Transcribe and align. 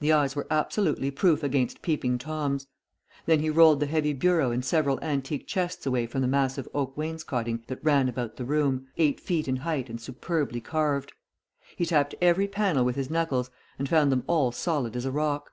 The 0.00 0.12
eyes 0.12 0.34
were 0.34 0.48
absolutely 0.50 1.12
proof 1.12 1.44
against 1.44 1.80
peeping 1.80 2.18
Toms. 2.18 2.66
Then 3.24 3.38
he 3.38 3.50
rolled 3.50 3.78
the 3.78 3.86
heavy 3.86 4.12
bureau 4.12 4.50
and 4.50 4.64
several 4.64 4.98
antique 4.98 5.46
chests 5.46 5.86
away 5.86 6.08
from 6.08 6.22
the 6.22 6.26
massive 6.26 6.66
oak 6.74 6.96
wainscoting 6.96 7.62
that 7.68 7.78
ran 7.84 8.08
about 8.08 8.34
the 8.34 8.44
room, 8.44 8.88
eight 8.96 9.20
feet 9.20 9.46
in 9.46 9.58
height 9.58 9.88
and 9.88 10.00
superbly 10.00 10.60
carved. 10.60 11.12
He 11.76 11.86
tapped 11.86 12.16
every 12.20 12.48
panel 12.48 12.84
with 12.84 12.96
his 12.96 13.10
knuckles, 13.10 13.48
and 13.78 13.88
found 13.88 14.10
them 14.10 14.24
all 14.26 14.50
solid 14.50 14.96
as 14.96 15.04
a 15.04 15.12
rock. 15.12 15.52